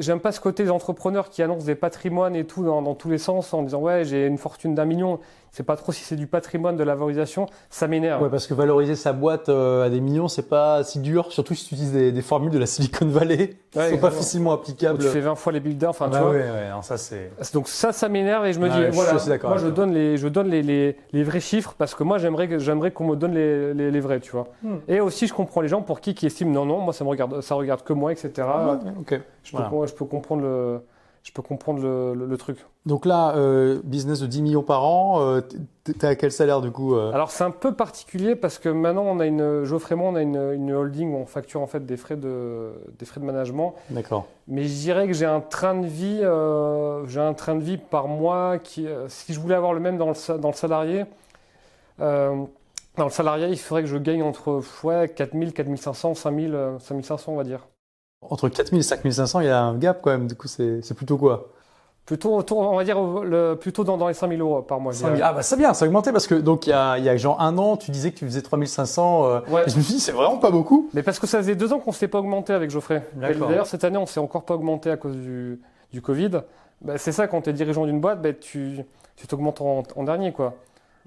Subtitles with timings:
[0.00, 3.10] j'aime pas ce côté des entrepreneurs qui annoncent des patrimoines et tout dans, dans tous
[3.10, 5.20] les sens en disant ouais j'ai une fortune d'un million.
[5.52, 8.22] C'est pas trop si c'est du patrimoine, de la valorisation, ça m'énerve.
[8.22, 11.54] Ouais, parce que valoriser sa boîte euh, à des millions, c'est pas si dur, surtout
[11.54, 14.52] si tu utilises des, des formules de la Silicon Valley qui Ouais, sont pas facilement
[14.52, 14.98] applicables.
[14.98, 16.32] Tu fais 20 fois les builders, enfin bah tu vois.
[16.32, 17.32] ouais, ouais, non, ça c'est.
[17.52, 19.92] Donc ça, ça m'énerve et je me Ouais, dis, je suis voilà, moi je donne
[19.92, 23.16] les, je donne les, les, les vrais chiffres parce que moi j'aimerais j'aimerais qu'on me
[23.16, 24.46] donne les, les, les vrais, tu vois.
[24.62, 24.76] Hmm.
[24.88, 27.08] Et aussi je comprends les gens pour qui qui estiment non non, moi ça me
[27.10, 28.30] regarde, ça regarde que moi, etc.
[28.38, 29.20] Ouais, ok.
[29.42, 29.86] Je peux, Voilà.
[29.86, 30.80] je peux comprendre le,
[31.22, 32.58] je peux comprendre le, le- le truc.
[32.86, 35.42] Donc là, euh, business de 10 millions par an, euh,
[35.84, 37.12] t'es à quel salaire du coup euh?
[37.12, 40.14] Alors c'est un peu particulier parce que maintenant on a une, Geoffrey et moi, on
[40.14, 43.26] a une, une holding où on facture en fait des frais de, des frais de
[43.26, 43.74] management.
[43.90, 44.26] D'accord.
[44.48, 47.76] Mais je dirais que j'ai un train de vie, euh, j'ai un train de vie
[47.76, 51.04] par mois qui, si je voulais avoir le même dans le, dans le salarié,
[51.98, 57.32] dans le salariat, il faudrait que je gagne entre ouais, 4000, 4500, 5000, euh, 5500,
[57.32, 57.66] on va dire.
[58.22, 60.26] Entre 4000 et 5500, il y a un gap quand même.
[60.26, 61.48] Du coup, c'est plutôt quoi?
[62.06, 64.92] Plutôt, autour, on va dire le, plutôt dans, dans les 5000 euros par mois.
[64.92, 65.16] je 5000.
[65.16, 65.28] dirais.
[65.30, 67.08] Ah bah c'est bien, ça a augmenté parce que donc il y a, il y
[67.08, 69.24] a genre un an, tu disais que tu faisais 3500.
[69.26, 69.62] euh, Ouais.
[69.66, 70.90] et je me suis dit, c'est vraiment pas beaucoup.
[70.92, 73.06] Mais parce que ça faisait deux ans qu'on ne s'était pas augmenté avec Geoffrey.
[73.14, 75.60] D'ailleurs, cette année, on ne s'est encore pas augmenté à cause du,
[75.92, 76.30] du Covid.
[76.82, 78.80] Bah, c'est ça, quand tu es dirigeant d'une boîte, bah, tu
[79.16, 80.32] tu t'augmentes en, en dernier.
[80.32, 80.54] quoi.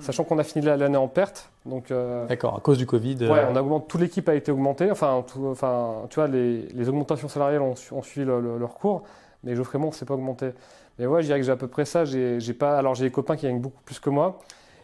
[0.00, 1.50] Sachant qu'on a fini la- l'année en perte.
[1.66, 3.18] Donc, euh, D'accord, à cause du Covid.
[3.22, 4.90] euh, Ouais, on a augmenté, toute l'équipe a été augmentée.
[4.90, 8.58] Enfin, tout- enfin tu vois, les, les augmentations salariales ont, su- ont suivi le- le-
[8.58, 9.02] leur cours,
[9.44, 10.50] mais Geoffrey Mon s'est pas augmenté.
[10.98, 12.04] Mais ouais, je dirais que j'ai à peu près ça.
[12.04, 14.38] J'ai j'ai pas, alors j'ai des copains qui gagnent beaucoup plus que moi.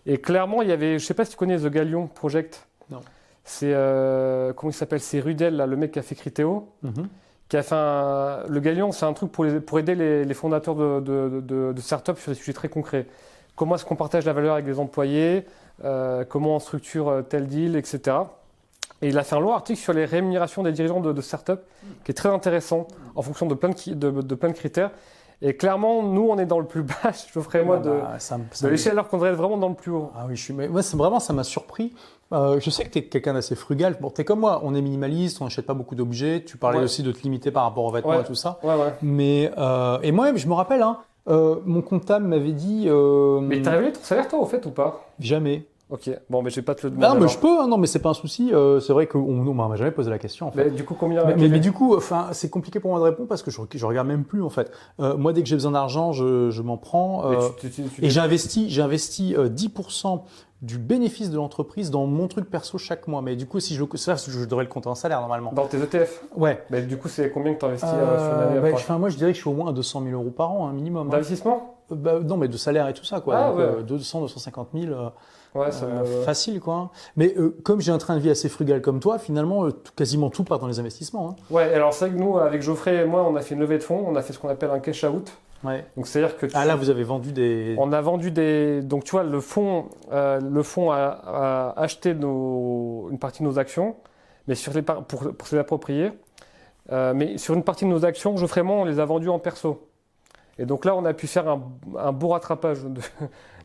[0.06, 2.66] Et clairement, il y avait, je sais pas si tu connais The Galion Project.
[2.90, 3.00] Non.
[3.44, 5.00] C'est euh, comment il s'appelle?
[5.00, 7.08] C'est Rudel, là, le mec qui a fait Criteo, mhm.
[7.48, 8.92] qui a fait un- le Galion.
[8.92, 12.16] C'est un truc pour, les- pour aider les, les fondateurs de, de, de, de startups
[12.16, 13.06] sur des sujets très concrets.
[13.56, 15.44] Comment est-ce qu'on partage la valeur avec les employés
[15.84, 18.16] euh, Comment on structure euh, tel deal, etc.
[19.02, 21.64] Et il a fait un long article sur les rémunérations des dirigeants de, de start-up
[22.04, 24.90] qui est très intéressant en fonction de plein de, qui- de, de plein de critères.
[25.42, 26.94] Et clairement, nous, on est dans le plus bas,
[27.34, 29.36] Geoffrey et moi, de, Bah, ça me- ça de me- l'échelle, alors qu'on devrait être
[29.36, 30.10] vraiment dans le plus haut.
[30.16, 30.54] Ah oui, je suis.
[30.54, 31.92] Mais moi, c'est vraiment, ça m'a surpris.
[32.32, 33.98] Euh, je sais que tu es quelqu'un d'assez frugal.
[34.00, 36.42] Bon, tu es comme moi, on est minimaliste, on n'achète pas beaucoup d'objets.
[36.46, 36.84] Tu parlais Ouais.
[36.84, 38.22] aussi de te limiter par rapport aux vêtements Ouais.
[38.22, 38.58] et tout ça.
[38.62, 38.94] Ouais, ouais.
[39.02, 40.98] Mais euh, et moi, je me rappelle, hein,
[41.28, 42.84] euh, mon comptable m'avait dit.
[42.86, 45.08] euh, Mais t'as révélé ton salaire, toi, au fait, ou pas?
[45.18, 45.64] Jamais.
[45.88, 47.14] Ok, bon, mais je vais pas te le demander.
[47.14, 47.60] Non, mais je peux.
[47.60, 48.52] hein, non, mais c'est pas un souci.
[48.52, 50.48] euh, c'est vrai qu'on on m'a jamais posé la question.
[50.48, 50.64] En fait.
[50.64, 53.44] Mais du coup, combien Mais, du coup, enfin, c'est compliqué pour moi de répondre parce
[53.44, 54.72] que je, je regarde même plus en fait.
[54.98, 57.30] Euh, moi, dès que j'ai besoin d'argent, je, je m'en prends.
[57.30, 60.22] Mais euh, tu- tu- tu- tu- et j'ai investi, j'ai investi euh, 10%
[60.62, 63.22] du bénéfice de l'entreprise dans mon truc perso chaque mois.
[63.22, 65.52] Mais du coup, si je, ça, je devrais le compter en salaire normalement.
[65.52, 66.64] Dans tes ETF Ouais.
[66.70, 68.98] Mais du coup, c'est combien que tu investis euh, sur une Euh, année bah, enfin,
[68.98, 70.72] moi, je dirais que je suis au moins à 200 000 euros par an, un
[70.72, 71.06] minimum.
[71.06, 71.10] hein.
[71.10, 71.74] D'investissement?
[71.92, 73.36] Euh, bah, non, mais de salaire et tout ça, quoi.
[73.36, 73.64] Ah, Donc, ouais.
[73.64, 75.10] euh, 200, 250 000, euh,
[75.56, 76.90] Ouais, ça euh, me- facile, quoi.
[77.16, 79.92] Mais euh, comme j'ai un train de vie assez frugal comme toi, finalement, euh, tout-
[79.96, 81.30] quasiment tout part dans les investissements.
[81.30, 81.36] hein.
[81.50, 83.78] Ouais, alors c'est vrai que nous, avec Geoffrey et moi, on a fait une levée
[83.78, 85.32] de fonds, on a fait ce qu'on appelle un cash out.
[85.64, 85.84] Ouais.
[85.96, 87.74] Donc c'est-à-dire que tu- Ah là, vous avez vendu des.
[87.78, 88.82] on a vendu des.
[88.82, 93.08] Donc tu vois, le fonds, le fonds a, a acheté nos...
[93.10, 93.96] une partie de nos actions,
[94.48, 96.12] mais sur les par- pour, pour se l'approprier.
[96.92, 99.30] Euh, mais sur une partie de nos actions, Geoffrey et moi, on les a vendues
[99.30, 99.88] en perso.
[100.58, 101.62] Et donc là, on a pu faire un,
[101.98, 103.00] un beau rattrapage de,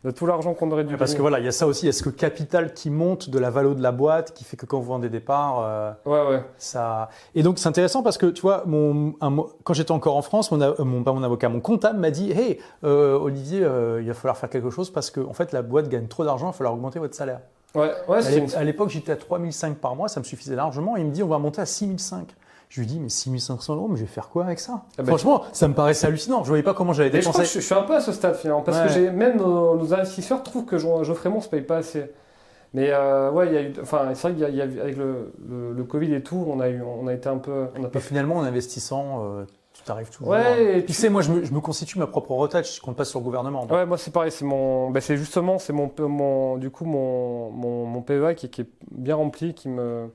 [0.03, 1.85] de tout l'argent qu'on aurait dû Parce que voilà, il y a ça aussi, il
[1.85, 4.65] y a ce capital qui monte de la valeur de la boîte, qui fait que
[4.65, 6.43] quand vous vendez des parts, euh, Ouais, ouais.
[6.57, 7.09] ça.
[7.35, 10.21] Et donc c'est intéressant parce que tu vois, mon, un mo- quand j'étais encore en
[10.21, 14.01] France, mon, euh, mon pas mon avocat, mon comptable m'a dit, hey euh, Olivier, euh,
[14.01, 16.47] il va falloir faire quelque chose parce que en fait la boîte gagne trop d'argent,
[16.47, 17.39] il va falloir augmenter votre salaire.
[17.73, 20.97] Ouais, ouais, À l'époque, j'étais à 3005 par mois, ça me suffisait largement.
[20.97, 22.27] Et il me dit, on va monter à 6005.
[22.73, 24.83] Je lui dis, mais 6500 euros, mais je vais faire quoi avec ça?
[24.97, 26.41] Ah bah, Franchement, ça me paraissait hallucinant.
[26.43, 27.43] Je voyais pas comment j'allais je que dépenser.
[27.43, 28.87] je, je suis un peu à ce stade finalement, parce Ouais.
[28.87, 32.09] que j'ai même nos, nos investisseurs trouvent que Geoffrey Mon se paye pas assez.
[32.73, 34.61] Mais euh, ouais, il y a eu, enfin, c'est vrai qu'il y a, il y
[34.61, 37.27] a eu- avec le, le, le Covid et tout, on a eu, on a été
[37.27, 37.99] un peu, on a pas.
[37.99, 39.43] finalement, en investissant, euh,
[39.73, 40.29] tu t'arrives toujours.
[40.29, 42.65] Ouais, à- et puis- tu sais, moi, je me, je me constitue ma propre retraite.
[42.73, 43.67] Je compte pas sur le gouvernement.
[43.69, 47.49] Ouais, moi c'est pareil, c'est mon, bah, c'est justement, c'est mon, mon, du coup mon,
[47.51, 50.09] mon, mon PEA qui, qui est bien rempli, qui me,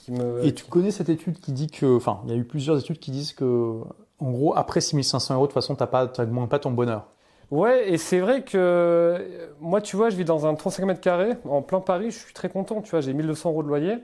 [0.00, 0.44] qui me.
[0.44, 2.98] Et tu connais cette étude qui dit que, enfin, il y a eu plusieurs études
[2.98, 3.80] qui disent que,
[4.18, 7.06] en gros, après 6500 euros, de toute façon, t'as pas, t'augmentes pas ton bonheur.
[7.50, 9.26] Ouais, et c'est vrai que
[9.60, 12.32] moi, tu vois, je vis dans un 35 mètres carrés en plein Paris, je suis
[12.32, 13.98] très content, tu vois, j'ai 1200 euros de loyer,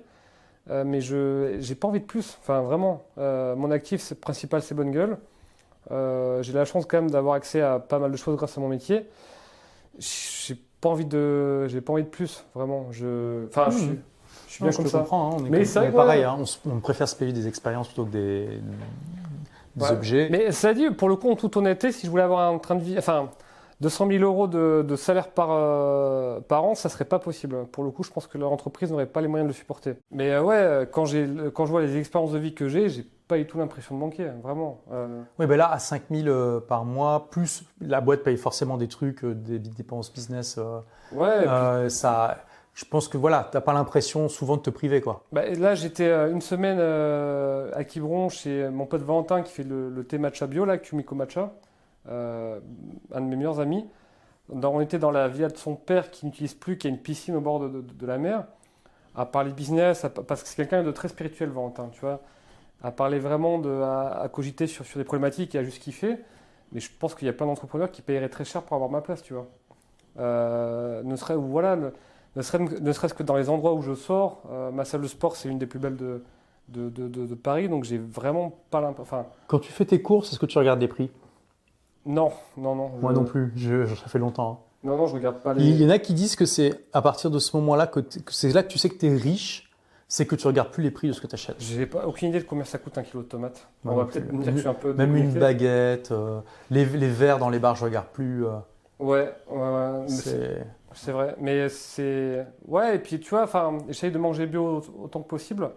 [0.68, 3.04] euh, mais je j'ai pas envie de plus, enfin vraiment.
[3.18, 5.18] Euh, mon actif principal, c'est Bonne Gueule.
[5.92, 8.60] Euh, j'ai la chance quand même d'avoir accès à pas mal de choses grâce à
[8.60, 9.06] mon métier.
[9.98, 12.88] J'ai pas envie de, j'ai pas envie de plus, vraiment.
[12.90, 13.78] Je, enfin, je, Mmh.
[13.78, 14.00] je suis
[14.60, 14.98] Bien je comme te ça.
[15.00, 15.30] comprends.
[15.32, 16.20] hein, on est, Mais c'est pareil.
[16.20, 16.24] ouais.
[16.26, 16.38] hein,
[16.70, 18.46] on, préfère se payer des expériences plutôt que des,
[19.76, 19.90] des Ouais.
[19.92, 20.28] objets.
[20.30, 22.74] Mais ça dit, pour le coup, en toute honnêteté, si je voulais avoir un train
[22.76, 23.28] de vie, enfin,
[23.82, 27.66] 200 000 euros de, salaire par, euh, par an, ça serait pas possible.
[27.66, 29.96] Pour le coup, je pense que leur entreprise n'aurait pas les moyens de le supporter.
[30.10, 31.04] Mais euh, ouais, quand,
[31.52, 34.00] quand je vois les expériences de vie que j'ai, j'ai pas du tout l'impression de
[34.00, 34.80] manquer, vraiment.
[34.92, 35.20] Euh.
[35.38, 39.26] Oui, ben là, à 5 000 par mois, plus la boîte paye forcément des trucs,
[39.26, 40.58] des dépenses business.
[41.12, 41.88] ouais.
[41.90, 42.38] ça,
[42.76, 45.00] je pense que voilà, tu n'as pas l'impression souvent de te priver.
[45.00, 45.24] quoi.
[45.32, 50.04] Bah, là, j'étais une semaine à Quiberon chez mon pote Valentin qui fait le, le
[50.04, 51.52] thé matcha bio, là, Kumiko Matcha.
[52.08, 52.60] Euh,
[53.12, 53.84] un de mes meilleurs amis.
[54.48, 57.34] on était dans la villa de son père qui n'utilise plus, qui a une piscine
[57.34, 58.44] au bord de, la mer,
[59.14, 62.20] à parler business, parce que c'est quelqu'un de très spirituel, Valentin, tu vois,
[62.82, 66.16] à parler vraiment, de, à, cogiter sur, des problématiques et à juste kiffer.
[66.72, 69.00] Mais je pense qu'il y a plein d'entrepreneurs qui paieraient très cher pour avoir ma
[69.00, 69.48] place, tu vois.
[70.18, 71.76] Euh, ne serait voilà,
[72.36, 75.48] ne, serait-ce que dans les endroits où je sors, euh, ma salle de sport c'est
[75.48, 76.22] une des plus belles de,
[76.68, 79.26] de, de Paris, donc j'ai vraiment pas l'impression.
[79.46, 81.10] Quand tu fais tes courses, est-ce que tu regardes les prix?
[82.04, 82.90] Non, non, non.
[83.00, 84.62] Moi non plus, je, ça fait longtemps.
[84.62, 84.66] Hein.
[84.86, 85.64] Non, non, je regarde pas les.
[85.64, 88.00] Il y en a qui disent que c'est à partir de ce moment-là que,
[88.30, 89.68] c'est là que tu sais que tu es riche,
[90.06, 91.56] c'est que tu regardes plus les prix de ce que tu achètes.
[91.58, 93.66] J'ai pas aucune idée de combien ça coûte un kilo de tomates.
[93.84, 94.92] On va peut-être dire que je suis un peu.
[94.92, 96.40] Même une baguette, euh,
[96.70, 98.46] les, les, verres dans les bars, je regarde plus.
[98.46, 98.50] Euh.
[99.00, 100.66] Ouais, ouais, ouais.
[100.92, 105.20] C'est vrai, mais c'est ouais et puis tu vois, enfin, j'essaye de manger bio autant
[105.22, 105.70] que possible.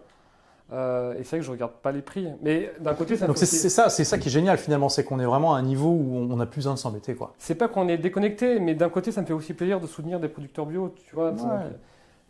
[0.72, 2.28] Euh, et c'est vrai que je regarde pas les prix.
[2.42, 5.18] Mais d'un côté, ça Donc c'est ça, c'est ça qui est génial finalement, c'est qu'on
[5.18, 7.34] est vraiment à un niveau où on a plus besoin de s'embêter quoi.
[7.38, 10.20] C'est pas qu'on est déconnecté, mais d'un côté, ça me fait aussi plaisir de soutenir
[10.20, 11.34] des producteurs bio, tu vois.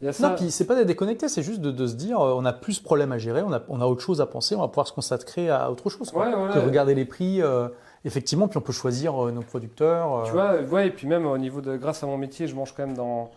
[0.00, 0.30] Il y a ça.
[0.30, 2.78] Non, puis c'est pas d'être déconnecté, c'est juste de, se dire, euh, on a plus
[2.78, 4.88] de problèmes à gérer, on a, on a autre chose à penser, on va pouvoir
[4.88, 6.10] se consacrer à autre chose.
[6.10, 7.42] Quoi, que regarder les prix.
[7.42, 7.68] Euh,
[8.04, 10.24] effectivement, puis on peut choisir nos producteurs.
[10.24, 12.72] Tu vois, ouais, et puis même au niveau de, grâce à mon métier, je mange
[12.74, 13.30] quand même dans,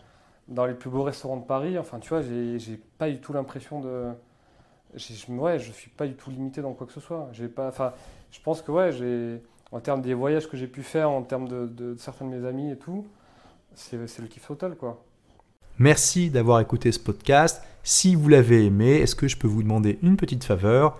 [0.47, 1.77] dans les plus beaux restaurants de Paris.
[1.77, 4.13] Enfin, tu vois, j'ai pas du tout l'impression de
[4.95, 7.29] je, ouais, je suis pas du tout limité dans quoi que ce soit.
[7.33, 7.93] J'ai pas, enfin,
[8.31, 11.47] je pense que ouais, j'ai, en termes des voyages que j'ai pu faire, en termes
[11.47, 13.05] de, de, certains de mes amis et tout,
[13.75, 15.03] c'est le kiff total, quoi.
[15.79, 17.63] Merci d'avoir écouté ce podcast.
[17.81, 20.99] Si vous l'avez aimé, est-ce que je peux vous demander une petite faveur?